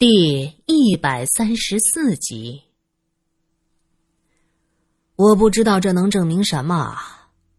[0.00, 2.62] 第一百三十四集。
[5.14, 6.96] 我不知道这能证明什么，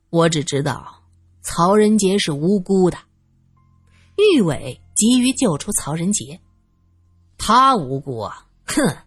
[0.09, 1.03] 我只知道
[1.43, 2.97] 曹仁杰是无辜的。
[4.17, 6.41] 玉伟急于救出曹仁杰，
[7.37, 8.47] 他无辜啊！
[8.65, 8.97] 哼，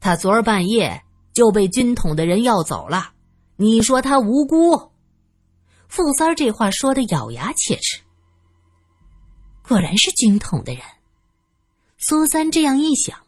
[0.00, 1.02] 他昨儿半夜
[1.34, 3.12] 就被军统的人要走了，
[3.56, 4.92] 你说他无辜？
[5.88, 8.00] 傅三儿这话说的咬牙切齿。
[9.68, 10.82] 果然是军统的人。
[12.00, 13.18] 苏三这样一想，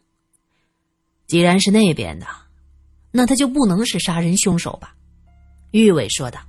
[1.27, 2.25] 既然是那边的，
[3.11, 4.95] 那他就不能是杀人凶手吧？
[5.71, 6.39] 玉伟说道。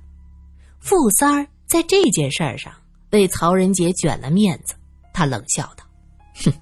[0.79, 2.73] 傅三儿在这件事儿上
[3.09, 4.73] 被曹仁杰卷了面子，
[5.13, 5.85] 他冷笑道
[6.45, 6.53] ：“哼，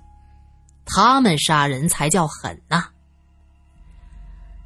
[0.83, 2.89] 他们杀人才叫狠呐！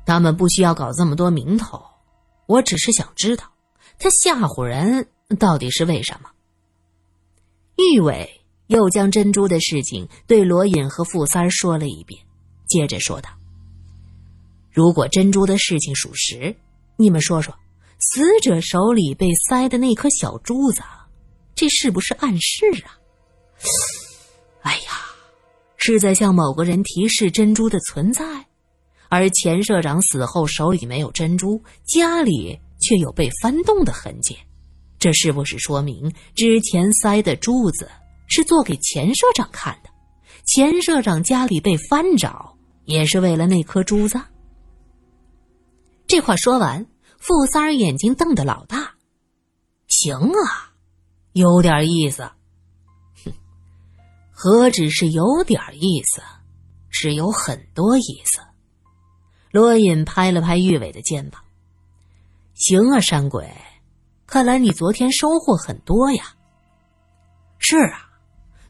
[0.05, 1.85] 他们不需要搞这么多名头，
[2.47, 3.43] 我只是想知道，
[3.99, 6.29] 他吓唬人到底是为什么？”
[7.75, 8.41] 玉伟。
[8.67, 12.19] 又将珍珠的事情对罗隐和傅三儿说了一遍，
[12.67, 13.29] 接着说道
[14.73, 16.55] ：“如果珍珠的事情属实，
[16.97, 17.53] 你们说说，
[17.99, 20.81] 死者手里被塞的那颗小珠子，
[21.53, 22.97] 这是不是暗示啊？
[24.61, 24.91] 哎呀，
[25.77, 28.23] 是在向某个人提示珍珠的存在，
[29.09, 34.35] 而钱社长死后手里没有珍珠，家里却有被翻动的痕迹，
[34.97, 37.87] 这是不是说明之前塞的珠子？”
[38.27, 39.89] 是做给钱社长看的，
[40.45, 44.21] 钱社长家里被翻找，也是为了那颗珠子。
[46.07, 46.85] 这话说完，
[47.17, 48.93] 傅三儿眼睛瞪得老大。
[49.87, 50.73] 行啊，
[51.33, 52.23] 有点意思。
[53.23, 53.31] 哼，
[54.31, 56.21] 何止是有点意思，
[56.89, 58.39] 是有很多意思。
[59.51, 61.41] 罗隐拍了拍玉伟的肩膀。
[62.53, 63.49] 行啊，山鬼，
[64.27, 66.35] 看来你昨天收获很多呀。
[67.57, 68.04] 是啊。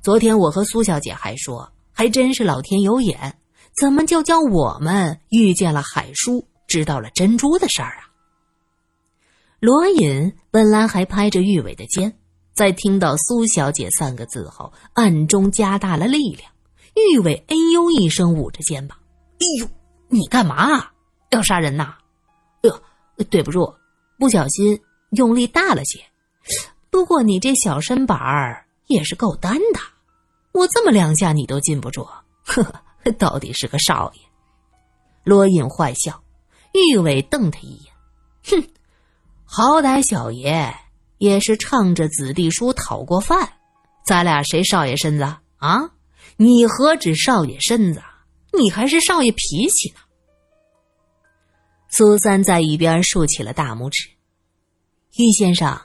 [0.05, 3.33] 昨天我和苏小姐还说，还真是老天有眼，
[3.75, 8.05] 怎么就叫我们遇见了海叔，知道了珍珠的事儿啊？
[9.59, 12.13] 罗隐本来还拍着玉伟的肩，
[12.53, 16.51] 在听到苏小姐三个字后，暗中加大了力量。
[16.93, 18.95] 玉伟哎呦一声，捂着肩膀
[19.41, 19.67] ：“哎呦，
[20.09, 20.85] 你干嘛？
[21.31, 21.95] 要杀人呐？
[22.61, 23.73] 哎呦，对不住，
[24.19, 24.79] 不小心
[25.13, 25.99] 用力大了些。
[26.91, 29.79] 不过你这小身板儿也是够单的。”
[30.55, 32.07] 我这么两下你都禁不住，
[32.45, 34.21] 呵呵，到底是个少爷。
[35.25, 36.23] 罗隐坏笑，
[36.71, 37.93] 玉伟瞪他一眼，
[38.45, 38.69] 哼，
[39.43, 40.73] 好歹小爷
[41.17, 43.51] 也是唱着子弟书讨过饭，
[44.05, 45.23] 咱俩谁少爷身子
[45.57, 45.91] 啊？
[46.37, 48.01] 你何止少爷身子，
[48.57, 49.99] 你还是少爷脾气呢。
[51.89, 54.07] 苏三在一边竖起了大拇指，
[55.17, 55.81] 玉先生，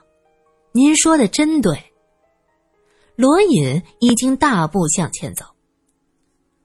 [0.70, 1.89] 您说的真对。
[3.20, 5.44] 罗隐已经大步向前走。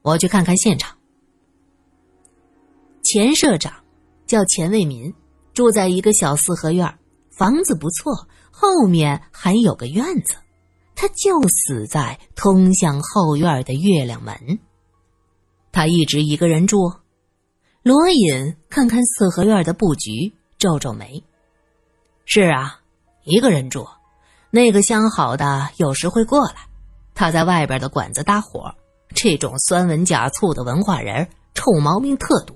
[0.01, 0.97] 我去看看现场。
[3.03, 3.73] 钱社长
[4.25, 5.13] 叫钱卫民，
[5.53, 6.97] 住在一个小四合院，
[7.29, 10.37] 房子不错，后面还有个院子。
[10.95, 14.57] 他就死在通向后院的月亮门。
[15.73, 16.89] 他一直一个人住。
[17.83, 21.21] 罗隐看看四合院的布局，皱皱眉。
[22.23, 22.79] 是啊，
[23.25, 23.85] 一个人住。
[24.55, 26.69] 那个相好的有时会过来，
[27.13, 28.73] 他在外边的馆子搭伙。
[29.13, 32.55] 这种酸文假醋的文化人，臭毛病特多。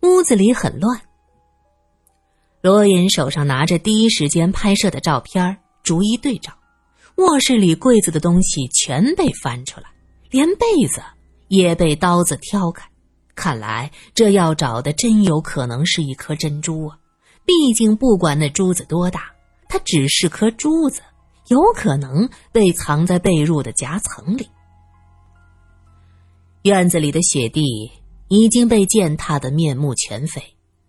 [0.00, 1.00] 屋子里很乱。
[2.60, 6.52] 罗隐手上拿着第一时间拍摄的照片，逐一对照。
[7.18, 9.86] 卧室里柜子的东西全被翻出来，
[10.28, 11.00] 连被子
[11.46, 12.88] 也被刀子挑开。
[13.36, 16.98] 看来这要找的真有可能是一颗珍珠啊！
[17.44, 19.30] 毕竟不管那珠子多大。
[19.72, 21.00] 它只是颗珠子，
[21.48, 24.46] 有可能被藏在被褥的夹层里。
[26.64, 27.90] 院子里的雪地
[28.28, 30.42] 已经被践踏的面目全非。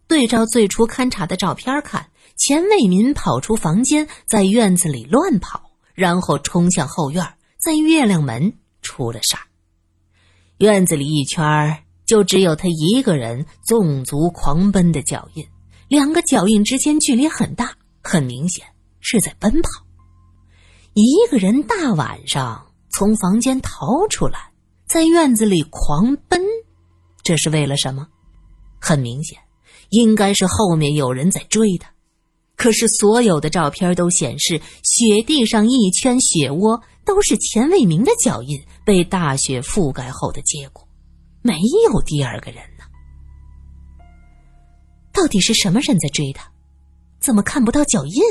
[0.06, 7.26] 对照最初勘察的照片看，钱卫民跑出房间，在院子里乱跑，然后冲向后院，
[7.58, 9.44] 在月亮门出了事儿。
[10.58, 15.48] 院子里一圈就只有他一个人纵足狂奔的脚印，
[15.88, 18.66] 两个脚印之间距离很大，很明显。
[19.04, 19.70] 是在奔跑，
[20.94, 24.52] 一个人大晚上从房间逃出来，
[24.88, 26.42] 在院子里狂奔，
[27.22, 28.08] 这是为了什么？
[28.80, 29.38] 很明显，
[29.90, 31.92] 应该是后面有人在追他。
[32.56, 40.88] 可是所有的照片都显示，雪地上一圈雪窝都是钱卫民的脚印被大雪覆盖后的结果，
[41.42, 42.86] 没有第二个人呢。
[45.12, 46.50] 到底是什么人在追他？
[47.20, 48.22] 怎么看不到脚印？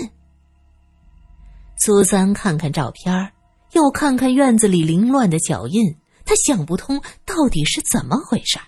[1.84, 3.32] 苏三看看照片
[3.73, 8.61] 又看看院子里凌乱的脚印，他想不通到底是怎么回事？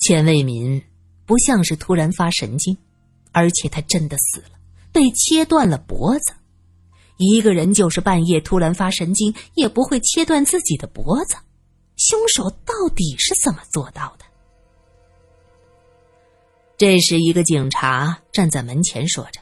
[0.00, 0.82] 钱卫民
[1.24, 2.76] 不像是突然发神经，
[3.30, 4.58] 而且他真的死了，
[4.90, 6.32] 被切断了脖子。
[7.16, 11.36] 一个人就是半夜突然发神经，也不会切断自己的脖子。
[11.94, 14.24] 凶手到底是怎么做到的？
[16.76, 19.40] 这时，一个警察站在门前说着：“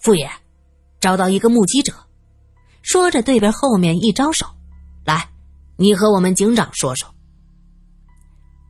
[0.00, 0.28] 傅爷，
[1.02, 1.92] 找到一个目击者。”
[2.80, 4.46] 说着，对边后面一招手
[5.04, 5.28] ：“来，
[5.76, 7.14] 你和我们警长说说。”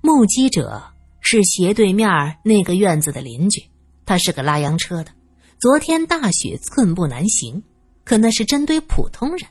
[0.02, 0.82] 目击者
[1.20, 2.10] 是斜对面
[2.44, 3.62] 那个院子的邻居，
[4.04, 5.12] 他是个拉洋车的。
[5.60, 7.62] 昨天大雪，寸步难行。
[8.04, 9.48] 可那是针对普通人，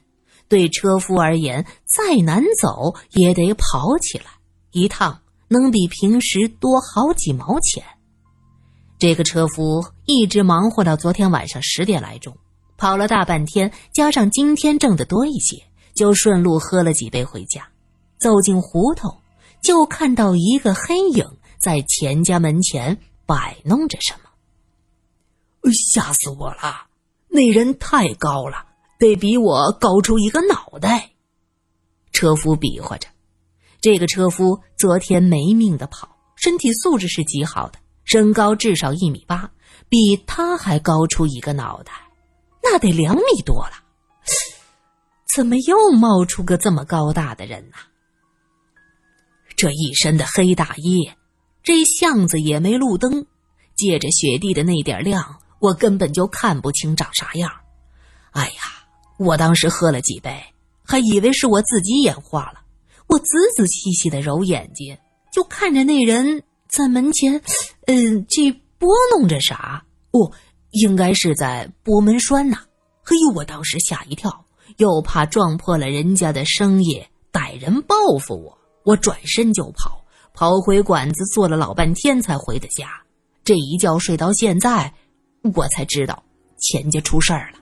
[0.50, 4.26] 对车夫而言，再难走也得跑起来，
[4.72, 7.82] 一趟能比平时多好几毛钱。
[9.00, 12.38] 这个车夫一直忙活到昨天晚上十点来钟，
[12.82, 15.62] 跑了大半天，加上今天挣的多一些，
[15.94, 17.70] 就顺路喝了几杯回家。
[18.18, 19.22] 走进胡同，
[19.62, 21.24] 就看到一个黑影
[21.60, 22.98] 在钱家门前
[23.28, 26.88] 摆弄着什么，吓死我了！
[27.28, 28.66] 那人太高了，
[28.98, 31.12] 得比我高出一个脑袋。
[32.12, 33.08] 车夫比划着，
[33.80, 39.52] 这个车夫昨天没命的跑，身体素质是极好的，身高至少一米八，
[39.88, 41.92] 比他还高出一个脑袋，
[42.64, 43.74] 那得两米多了。
[45.34, 47.78] 怎么又冒出个这么高大的人呢？
[49.56, 51.12] 这一身的黑大衣，
[51.64, 53.26] 这巷子也没路灯，
[53.76, 55.40] 借着雪地的那点亮。
[55.60, 57.52] 我根本就看不清长啥样，
[58.32, 58.88] 哎呀！
[59.20, 60.44] 我当时喝了几杯，
[60.84, 62.62] 还以为是我自己眼花了。
[63.06, 63.26] 我仔
[63.56, 64.98] 仔细细的揉眼睛，
[65.32, 67.40] 就看着那人在门前，
[67.86, 69.86] 嗯，这拨弄着啥？
[70.10, 70.32] 哦，
[70.72, 72.58] 应该是在拨门栓呐。
[73.04, 74.46] 嘿呦，我当时吓一跳，
[74.78, 80.04] 又怕撞破了人家的生意，歹人报复我，我转身就跑，
[80.34, 82.90] 跑回馆子，坐了老半天才回的家。
[83.44, 84.94] 这一觉睡到现在。
[85.56, 86.24] 我才知道
[86.60, 87.58] 钱家出事儿了。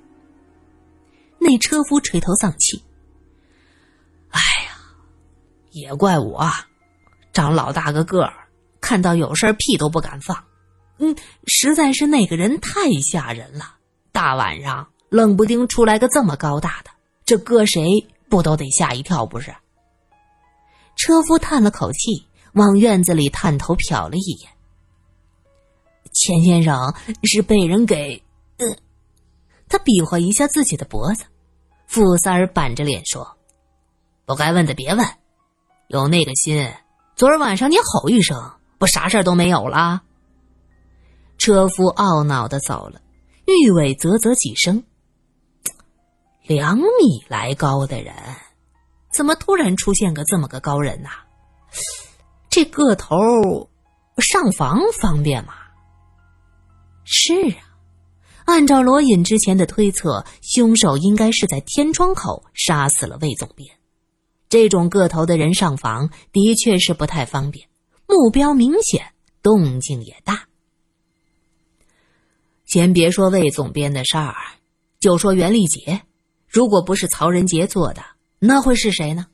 [1.39, 2.83] 那车夫垂头丧气
[4.31, 4.75] ：“哎呀，
[5.71, 6.45] 也怪我，
[7.31, 8.33] 长老大个个儿，
[8.81, 10.35] 看到有事儿屁都不敢放。
[10.99, 11.15] 嗯，
[11.47, 13.75] 实在是那个人太吓人了，
[14.11, 16.91] 大晚上冷不丁出来个这么高大的，
[17.25, 19.25] 这搁谁不都得吓一跳？
[19.25, 19.55] 不是？”
[20.97, 24.51] 车夫叹了口气，往院子里探头瞟了一眼。
[26.11, 26.93] 钱先生
[27.23, 28.21] 是被人给……
[28.57, 28.65] 呃，
[29.69, 31.23] 他比划一下自己的脖子。
[31.87, 33.37] 傅三儿板着脸说
[34.27, 35.07] ：“不该问的别问，
[35.87, 36.69] 有那个心，
[37.15, 40.01] 昨儿晚上你吼一声，不啥事儿都没有了。”
[41.49, 43.01] 车夫懊恼的走了。
[43.47, 44.83] 玉伟啧啧几声
[46.45, 46.85] ：“两米
[47.27, 48.13] 来高的人，
[49.11, 51.09] 怎么突然出现个这么个高人呐？
[52.51, 53.17] 这个头
[54.17, 55.53] 上房方便吗？”
[57.03, 57.73] 是啊，
[58.45, 63.67] 按照罗隐之前的推测，凶手应该是在天窗口杀死了魏总编。
[64.49, 67.67] 这种个头的人上房的确是不太方便，
[68.07, 70.43] 目标明显，动静也大。
[72.69, 74.35] 先别说魏总编的事儿，
[74.99, 76.03] 就说袁立杰，
[76.47, 78.03] 如果不是曹仁杰做的，
[78.37, 79.25] 那会是谁呢？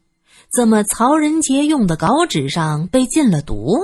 [0.56, 3.76] 怎么曹仁杰用的稿纸上被进了毒？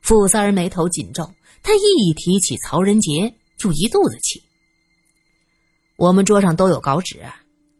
[0.00, 1.32] 傅三儿眉头紧皱。
[1.62, 4.42] 他一提起曹仁杰，就一肚子气。
[5.96, 7.22] 我们桌上都有稿纸，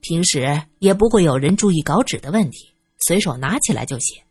[0.01, 2.69] 平时也不会有人注意稿纸的问题，
[3.01, 4.23] 随手拿起来就写。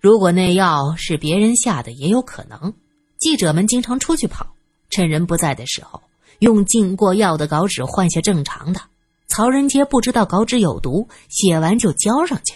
[0.00, 2.72] 如果那药是别人下的，也有可能。
[3.18, 4.55] 记者们经常出去跑，
[4.90, 6.02] 趁人不在的时候，
[6.38, 8.80] 用进过药的稿纸换下正常的。
[9.26, 12.54] 曹仁杰不知道稿纸有毒，写完就交上去。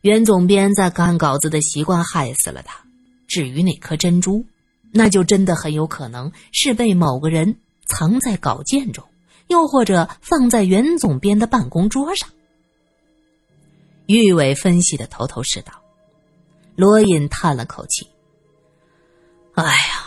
[0.00, 2.84] 袁总编在看稿子的习惯害死了他。
[3.26, 4.44] 至于那颗珍珠，
[4.92, 9.04] 那就真的很有可能是被某个人藏在稿件中，
[9.48, 12.28] 又或者放在袁总编的办公桌上。
[14.06, 15.72] 玉伟分析的头头是道，
[16.76, 18.06] 罗隐叹了口气
[19.54, 20.05] ：“哎呀，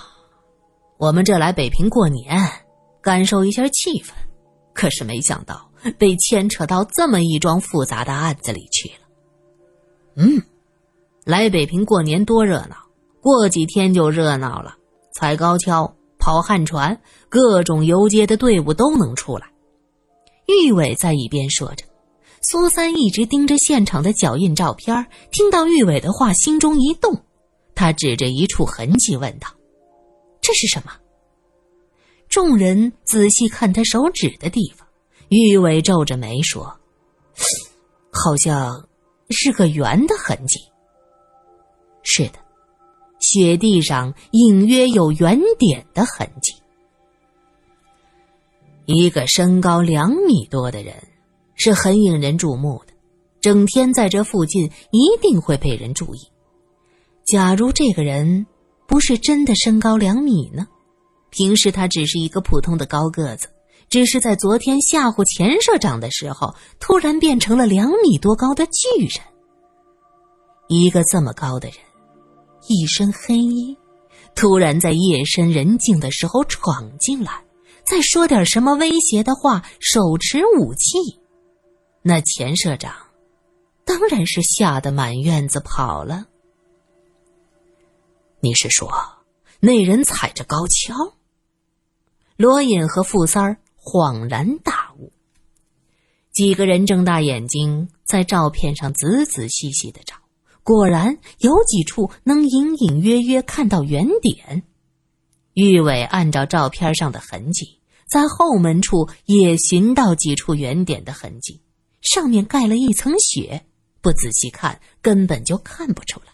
[1.00, 2.38] 我们这来北平过年，
[3.02, 4.10] 感受一下气氛，
[4.74, 9.08] 可是没想到被牵扯到这么一桩复杂的案子里去了。
[10.18, 10.44] 嗯，
[11.24, 12.76] 来北平过年多热闹，
[13.22, 14.76] 过几天就热闹了。”
[15.16, 19.48] 踩高跷、跑旱船，各种游街的队伍都能出来。
[20.48, 21.86] 玉伟在一边说着，
[22.42, 27.24] 苏三一直盯着现场的脚印照片，听到玉伟的话，心中一动，
[27.74, 29.48] 他指着一处痕迹问道
[30.50, 30.92] ：“这是什么？”
[32.28, 34.88] 众人仔细看他手指的地方，
[35.30, 36.80] 玉伟皱着眉说
[38.12, 38.88] ：“好像
[39.30, 40.60] 是个圆的痕迹。
[42.02, 42.40] 是的，
[43.20, 46.56] 雪地上隐约有圆点的痕迹。
[48.86, 50.96] 一个身高两米多的人，
[51.54, 52.94] 是很引人注目的，
[53.40, 56.20] 整天在这附近，一定会被人注意。
[57.24, 58.48] 假如这个人
[58.90, 60.68] 不是真的身高两米呢？
[61.30, 63.48] 平时他只是一个普通的高个子，
[63.88, 69.24] 只是在昨天吓唬钱社长的时候，突然变成了两米多高的巨人。
[70.68, 71.78] 一个这么高的人，
[72.68, 73.78] 一身黑衣，
[74.34, 77.44] 突然在夜深人静的时候闯进来，
[77.86, 80.98] 再说点什么威胁的话，手持武器，
[82.02, 82.92] 那钱社长
[83.86, 86.26] 当然是吓得满院子跑了。
[88.42, 88.90] 你是说，
[89.60, 91.16] 那人踩着高跷？
[92.38, 95.12] 罗隐和傅三儿恍然大悟。
[96.32, 100.16] 几个人睁大眼睛在照片上仔仔细细的找，
[100.64, 104.64] 果然有几处能隐隐约约看到圆点。
[105.54, 111.60] 玉伟按照照片上的痕迹，在后门处也寻到几处圆点的痕迹，
[112.00, 113.66] 上面盖了一层雪，
[114.00, 116.32] 不仔细看根本就看不出来。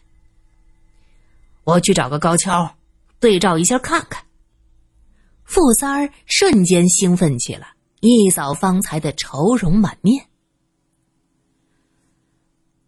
[1.66, 2.74] 我去找个高跷，
[3.20, 4.24] 对照一下看看。
[5.44, 7.68] 傅三儿瞬间兴奋起来，
[8.02, 10.26] 一扫方才的愁容满面。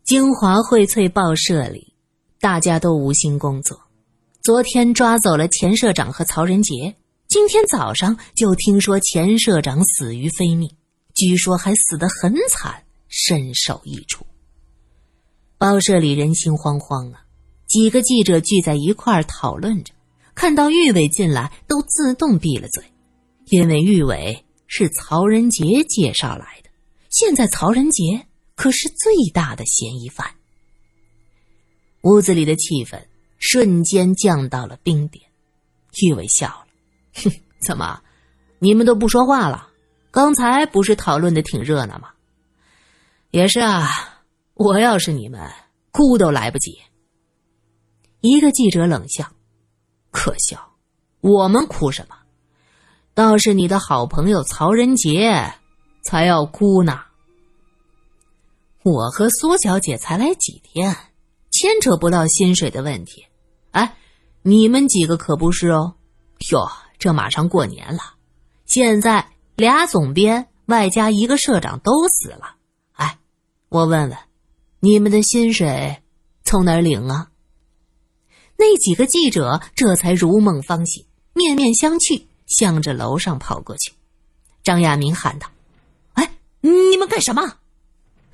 [0.03, 1.93] 京华荟萃报社里，
[2.39, 3.79] 大家都无心工作。
[4.41, 6.95] 昨天抓走了钱社长和曹仁杰，
[7.27, 10.69] 今天早上就听说钱社长死于非命，
[11.13, 14.25] 据说还死得很惨，身首异处。
[15.57, 17.26] 报社里人心惶惶啊。
[17.67, 19.93] 几个记者聚在一块儿讨论着，
[20.33, 22.83] 看到玉伟进来，都自动闭了嘴，
[23.47, 26.69] 因为玉伟是曹仁杰介绍来的。
[27.09, 30.25] 现在曹仁杰可是最大的嫌疑犯。
[32.03, 33.01] 屋子里的气氛
[33.37, 35.25] 瞬间降到了冰点。
[36.01, 36.67] 玉伟笑了
[37.15, 38.01] ：“哼，怎么，
[38.59, 39.67] 你们都不说话了？
[40.09, 42.11] 刚才不是讨论的挺热闹吗？
[43.31, 45.51] 也是啊，我要是你们，
[45.91, 46.79] 哭都来不及。”
[48.27, 49.31] 一个记者冷笑
[50.11, 50.73] ：“可笑，
[51.21, 52.15] 我们哭什么？
[53.13, 55.53] 倒是你的好朋友曹仁杰
[56.03, 57.01] 才要哭呢。
[58.83, 60.95] 我和苏小姐才来几天，
[61.51, 63.25] 牵扯不到薪水的问题。
[63.71, 63.95] 哎，
[64.41, 65.95] 你们几个可不是哦。
[66.51, 66.69] 哟，
[66.99, 68.01] 这马上过年了，
[68.65, 72.55] 现在俩总编外加一个社长都死了。
[72.93, 73.19] 哎，
[73.69, 74.17] 我问问，
[74.79, 76.01] 你们的薪水
[76.43, 77.29] 从哪儿领啊？”
[78.69, 83.93] 那几个记者这才如梦方醒，面面相觑，向着楼上跑过去。
[84.61, 85.47] 张亚明喊道
[86.15, 87.53] ：“哎，你们干什么？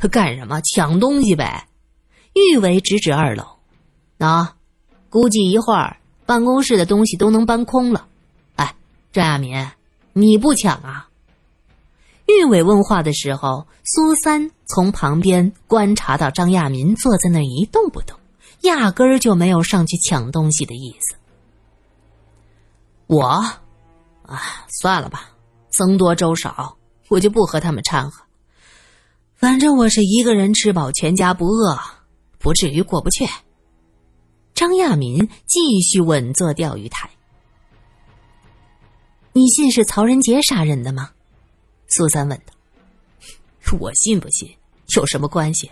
[0.10, 0.60] 干什么？
[0.62, 1.68] 抢东西呗！”
[2.34, 3.46] 玉伟指指二楼
[4.18, 4.48] ：“喏，
[5.12, 8.08] 估计一会儿办公室的东西都能搬空了。”
[8.58, 8.74] 哎，
[9.12, 9.70] 张亚明，
[10.14, 11.10] 你不抢啊？
[12.26, 18.18] 玉伟问话的时候，苏三从旁边观察到张亚民坐在那一动不动。
[18.64, 21.16] 压根儿就没有上去抢东西的意思。
[23.08, 23.26] 我，
[24.24, 25.30] 啊，算了吧，
[25.70, 26.78] 僧多粥少，
[27.10, 28.24] 我就不和他们掺和。
[29.36, 31.78] 反正我是一个人吃饱全家不饿，
[32.40, 33.28] 不至于过不去。
[34.54, 37.10] 张亚民继续稳坐钓鱼台。
[39.34, 41.12] 你信是曹仁杰杀人的吗？
[41.88, 42.54] 苏三问道。
[43.80, 44.56] 我信不信
[44.96, 45.72] 有什么关系？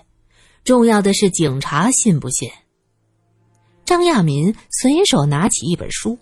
[0.63, 2.51] 重要的是警察信不信。
[3.91, 6.17] 张亚民随手拿起一本书。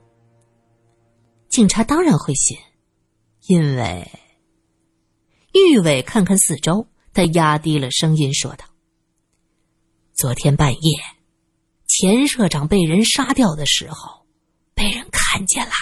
[1.49, 2.57] 警察当然会信，
[3.45, 4.11] 因为
[5.53, 8.65] 玉伟看看四周，他压低了声音说道
[10.17, 10.97] ：“昨天半夜，
[11.85, 14.25] 钱社长被人杀掉的时候，
[14.73, 15.73] 被人看见了。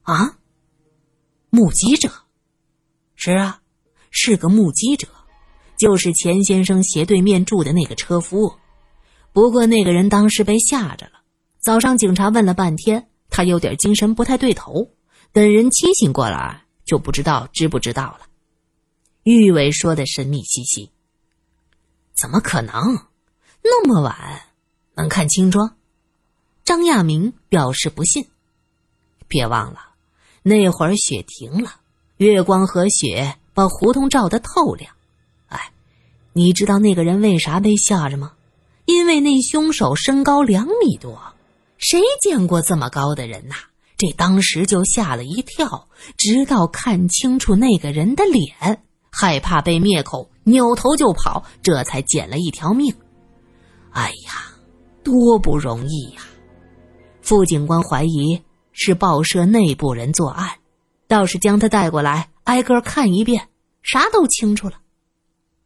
[0.00, 0.38] 啊，
[1.50, 2.10] 目击者？
[3.16, 3.60] 是啊，
[4.10, 5.08] 是个目击者，
[5.76, 8.50] 就是钱先生斜对面住的那个车夫。”
[9.32, 11.20] 不过那个人当时被吓着了，
[11.58, 14.90] 早上警察问了半天，他有点精神不太对头。
[15.32, 18.20] 等人清醒过来，就不知道知不知道了。
[19.22, 20.90] 玉伟说的神秘兮兮
[22.20, 22.72] ：“怎么可能？
[23.62, 24.42] 那么晚
[24.94, 25.58] 能看清楚？”
[26.64, 28.26] 张亚明表示不信。
[29.28, 29.80] 别忘了，
[30.42, 31.76] 那会儿雪停了，
[32.18, 34.94] 月光和雪把胡同照得透亮。
[35.46, 35.72] 哎，
[36.34, 38.34] 你知道那个人为啥被吓着吗？
[38.84, 41.18] 因为那凶手身高两米多，
[41.78, 43.54] 谁见过这么高的人呐？
[43.96, 52.92] 这当时就吓了一跳，直到看清楚那个人的脸，害怕被灭口，扭头就跑，这才捡了一条命。
[53.92, 54.52] 哎呀，
[55.04, 56.22] 多不容易呀！
[57.20, 60.50] 副警官怀疑是报社内部人作案，
[61.06, 63.48] 倒是将他带过来，挨个看一遍，
[63.82, 64.80] 啥都清楚了。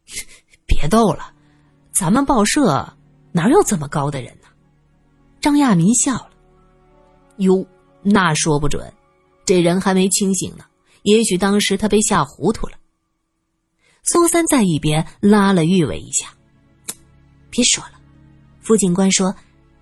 [0.67, 1.33] 别逗了，
[1.91, 2.93] 咱们报社
[3.37, 4.47] 哪有这么高的人呢？
[5.39, 6.31] 张亚民笑了。
[7.37, 7.63] 哟，
[8.01, 8.91] 那说不准，
[9.45, 10.65] 这人还没清醒呢，
[11.03, 12.73] 也许当时他被吓糊涂了。
[14.01, 16.33] 苏三在一边拉了玉伟一下，
[17.51, 17.91] 别说了。
[18.59, 19.35] 副警官说：“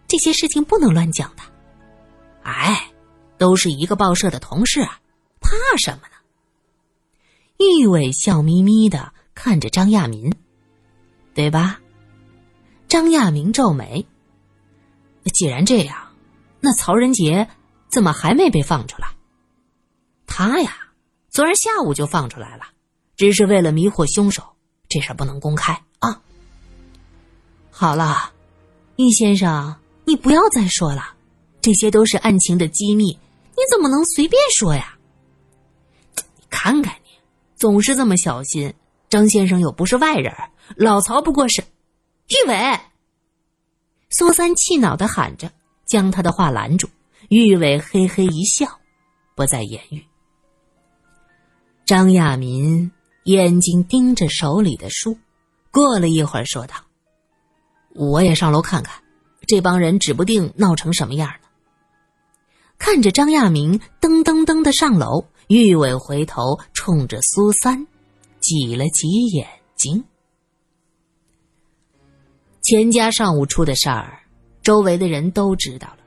[0.06, 1.44] 这些事情不能乱讲的。”
[2.44, 2.92] 哎，
[3.38, 5.00] 都是一个报社的同事啊，
[5.40, 6.18] 怕什么呢？
[7.58, 10.30] 玉伟笑眯眯的看着张亚民，
[11.34, 11.80] 对吧？
[12.88, 14.06] 张亚明皱眉。
[15.34, 15.98] 既然这样，
[16.60, 17.48] 那曹仁杰
[17.90, 19.08] 怎么还没被放出来？
[20.28, 20.78] 他呀，
[21.30, 22.64] 昨儿下午就放出来了，
[23.16, 24.44] 只是为了迷惑凶手，
[24.88, 26.22] 这事不能公开啊。
[27.72, 28.32] 好了。
[28.98, 29.76] 易先生，
[30.06, 31.16] 你不要再说了，
[31.60, 34.96] 这些都是案情的机密，你怎么能随便说呀？
[36.16, 37.10] 你看看你，
[37.58, 38.74] 总是这么小心。
[39.10, 40.34] 张先生又不是外人，
[40.78, 41.62] 老曹不过是……
[42.28, 42.80] 玉伟，
[44.10, 45.52] 苏三气恼的喊着，
[45.86, 46.90] 将他的话拦住。
[47.30, 48.80] 玉伟嘿嘿一笑，
[49.36, 50.04] 不再言语。
[51.86, 52.92] 张亚民
[53.26, 55.16] 眼睛盯着手里的书，
[55.70, 56.76] 过了一会儿，说道。
[57.94, 59.00] 我也上楼看看，
[59.46, 61.48] 这帮人指不定闹成什么样呢。
[62.80, 67.86] 看着张亚民噔噔噔的上楼，玉伟回头冲着苏三
[68.40, 70.04] 挤了挤眼睛。
[72.66, 74.24] 钱家上午出的事儿，
[74.64, 75.98] 周围的人都知道了。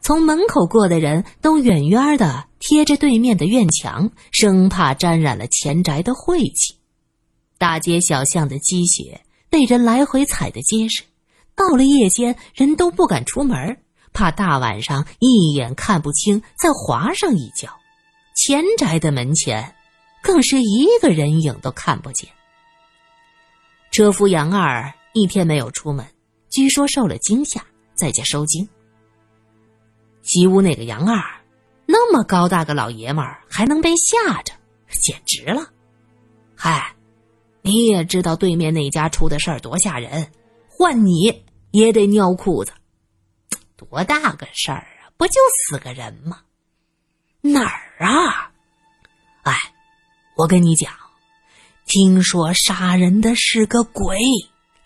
[0.00, 6.78] 从门口过的人都远远的贴着对面的院墙，生怕沾染了钱宅的晦气。
[7.58, 11.02] 大街小巷的积雪被人来回踩得结实。
[11.54, 13.76] 到了夜间，人都不敢出门，
[14.14, 17.68] 怕大晚上一眼看不清，再滑上一跤。
[18.34, 19.74] 钱宅的门前，
[20.22, 22.30] 更是一个人影都看不见。
[23.90, 26.06] 车夫杨二一天没有出门，
[26.48, 28.68] 据说受了惊吓，在家收惊。
[30.22, 31.22] 西屋那个杨二，
[31.86, 34.52] 那么高大个老爷们儿，还能被吓着，
[35.02, 35.68] 简直了！
[36.54, 36.94] 嗨，
[37.62, 40.30] 你也知道对面那家出的事儿多吓人，
[40.68, 41.44] 换你。
[41.70, 42.72] 也得尿裤子，
[43.76, 45.12] 多大个事儿啊！
[45.18, 46.40] 不就死个人吗？
[47.42, 48.50] 哪儿啊？
[49.42, 49.54] 哎，
[50.34, 50.90] 我跟你讲，
[51.84, 54.18] 听说杀人的是个鬼，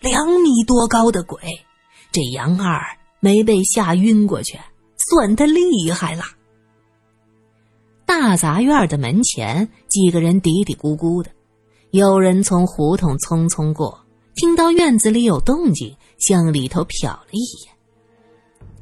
[0.03, 1.39] 两米多高的鬼。
[2.11, 2.79] 这杨二
[3.21, 4.59] 没被吓晕过去，
[4.97, 6.23] 算他厉害了。
[8.05, 11.31] 大杂院的门前，几个人嘀嘀咕咕的，
[11.91, 15.95] 有人从胡同匆匆过，听到院子里有动静。
[16.19, 17.73] 向里头瞟了一眼。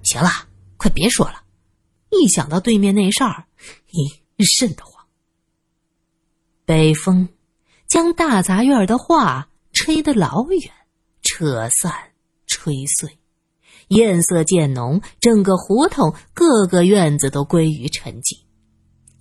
[0.04, 0.30] 行了，
[0.78, 1.42] 快别说了，
[2.12, 3.46] 一想到对面那事儿，
[3.90, 5.04] 咦，瘆得慌。
[6.64, 7.28] 北风
[7.88, 10.72] 将大杂院的画吹得老远，
[11.42, 11.92] 扯散、
[12.46, 13.18] 吹碎，
[13.88, 18.38] 艳色渐浓，整个胡同各个院子都归于沉寂。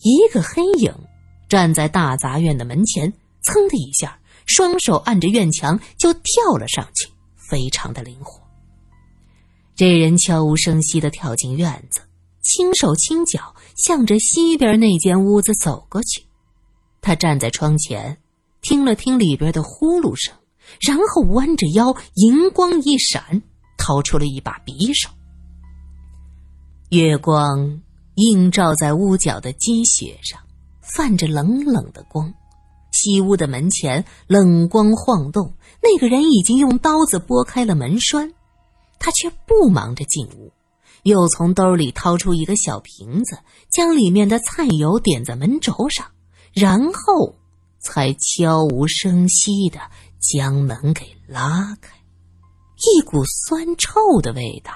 [0.03, 0.95] 一个黑影
[1.49, 3.11] 站在大杂院的门前，
[3.43, 7.11] 噌的一下，双手按着院墙就跳了上去。
[7.37, 8.43] 非常的灵活。
[9.75, 12.03] 这人悄无声息的跳进院子，
[12.43, 16.23] 轻手轻脚向着西边那间屋子走过去。
[17.01, 18.19] 他站在窗前，
[18.61, 20.35] 听了听里边的呼噜声，
[20.79, 23.43] 然后弯着腰，银光一闪，
[23.77, 25.09] 掏出了一把匕首。
[26.91, 27.81] 月光
[28.17, 30.41] 映照在屋角的积雪上，
[30.81, 32.35] 泛着冷冷的光。
[32.93, 35.55] 西屋的门前，冷光晃动。
[35.81, 38.35] 那个人已经用刀子拨开了门栓，
[38.99, 40.53] 他却不忙着进屋，
[41.05, 43.39] 又从兜里掏出一个小瓶子，
[43.71, 46.07] 将里面的菜油点在门轴上，
[46.53, 47.37] 然后
[47.79, 49.81] 才悄无声息的
[50.21, 51.97] 将门给拉开。
[52.77, 54.73] 一股酸臭的味道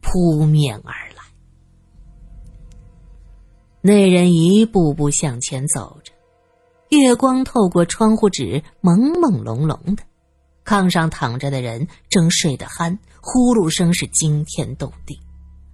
[0.00, 1.22] 扑面而来。
[3.80, 6.12] 那人一步步向前走着。
[6.90, 10.04] 月光透过窗户纸，朦朦胧胧的。
[10.64, 15.20] 炕上躺着的人正睡得酣，呼噜声是惊天动地。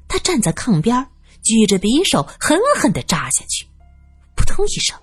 [0.08, 1.06] 他站在炕边，
[1.42, 3.66] 举着匕首，狠狠的扎下去。
[4.36, 4.98] 扑通一声，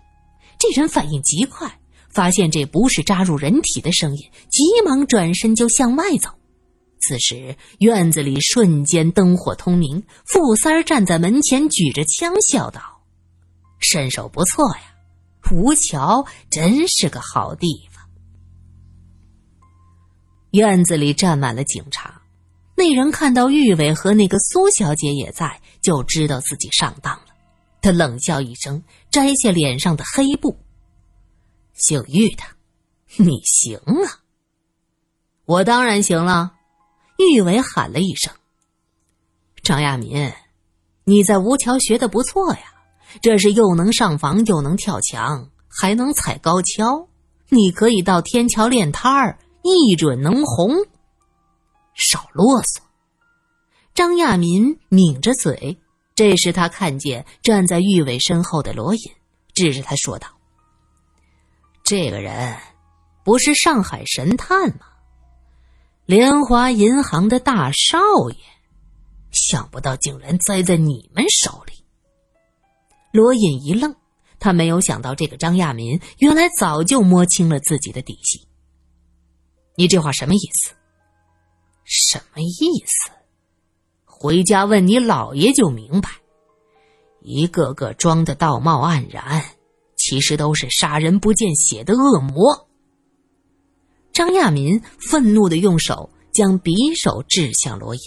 [0.60, 1.78] 这人反应极快，
[2.09, 6.29] 发现这不是扎入人体的声音，急忙转身就向外走。
[7.01, 12.81] 此时院子里瞬间灯火通明，傅三儿站在门前，举着枪，笑道
[13.79, 14.81] ：“身手不错呀。”
[15.51, 18.05] 吴桥真是个好地方。
[20.51, 22.21] 院子里站满了警察。
[22.75, 27.25] 那人看到玉伟和那个苏小姐也在，就知道自己上当了。
[27.81, 30.55] 他冷笑一声，摘下脸上的黑布。
[31.79, 32.43] 姓玉的，
[33.17, 34.19] 你行啊。
[35.45, 36.53] 我当然行了。
[37.17, 38.33] 玉伟喊了一声
[39.61, 40.31] ：“张亚民，
[41.03, 42.63] 你在吴桥学的不错呀，
[43.21, 47.09] 这是又能上房又能跳墙，还能踩高跷。
[47.49, 50.77] 你可以到天桥练摊儿，一准能红。”
[51.93, 52.77] 少啰嗦！
[53.93, 55.77] 张亚民抿着嘴。
[56.15, 59.01] 这时他看见站在玉伟身后的罗隐，
[59.53, 60.27] 指着他说道
[61.89, 62.56] ：“这个人
[63.23, 64.86] 不是上海神探吗？
[66.06, 67.97] 联华银行的大少
[68.30, 68.38] 爷，
[69.32, 71.84] 想不到竟然栽在你们手里。”
[73.12, 73.95] 罗隐一愣，
[74.38, 78.47] 他没有想到这个张亚民原来早就摸清了自己的底细。
[79.75, 80.75] 你这话什么意思？
[81.86, 83.10] 什么意思？
[84.06, 86.12] 回家问你老爷就明白。
[87.21, 89.43] 一个个装的道貌岸然，
[90.09, 92.67] 其实都是杀人不见血的恶魔。
[94.11, 98.01] 张亚民愤怒的用手将匕首指向罗隐，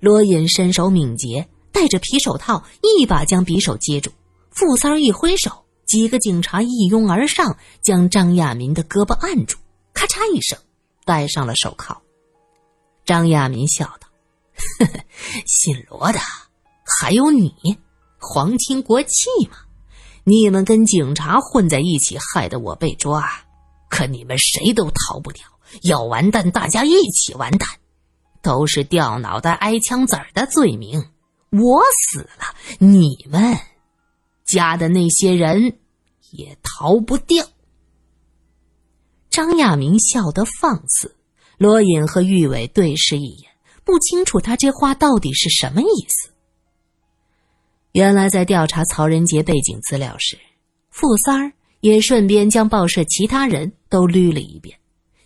[0.00, 4.10] 罗隐身手敏捷，戴着皮手套，一把将匕首接住。
[4.50, 5.50] 傅三儿一挥手，
[5.84, 9.58] 几个警察一拥而上，将张亚民的胳膊按住，
[9.92, 10.58] 咔嚓一声，
[11.04, 12.00] 戴上了手铐。
[13.04, 14.08] 张亚民笑道
[14.80, 15.00] ：“呵呵，
[15.44, 16.18] 姓罗的，
[16.98, 17.52] 还有你，
[18.18, 19.58] 皇亲国戚嘛？
[20.28, 23.30] 你们跟警察混在一起，害得我被抓，
[23.88, 25.44] 可你们谁都逃不掉。
[25.82, 27.68] 要完蛋，大家一起完蛋，
[28.42, 31.10] 都是掉脑袋、挨枪子儿的罪名。
[31.50, 31.80] 我
[32.12, 33.56] 死了，你们
[34.44, 35.78] 家的那些人
[36.32, 37.46] 也逃不掉。”
[39.30, 41.14] 张亚明笑得放肆。
[41.56, 43.50] 罗隐和玉伟对视一眼，
[43.84, 46.30] 不清楚他这话到底是什么意思。
[47.96, 50.36] 原来在调查曹仁杰背景资料时，
[50.90, 54.78] 傅三儿也顺便将报社其他人都捋了一遍，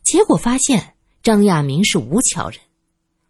[0.05, 2.61] 结果发现张亚明是吴桥人。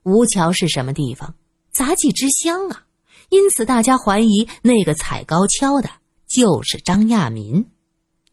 [0.03, 1.37] 吴桥是什么地方？
[1.71, 2.85] 杂技之乡啊！
[3.31, 5.89] 因此大家怀疑那个踩高跷的
[6.27, 7.65] 就是张亚民，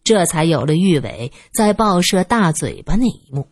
[0.03, 3.47] 这才有了玉伟在报社大嘴巴那一幕。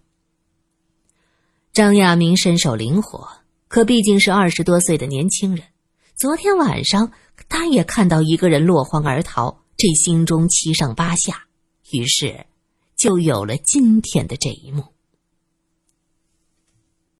[1.72, 3.30] 张亚明身手灵活，
[3.70, 5.63] 可毕竟是二十多岁的年轻人。
[6.18, 7.12] 昨天晚上，
[7.48, 11.45] 他也看到一个人落荒而逃，这心中七上八下，
[11.91, 12.45] 于是
[12.98, 14.94] 就有了今天的这一幕。